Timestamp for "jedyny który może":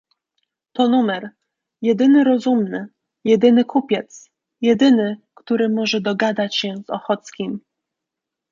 4.61-6.01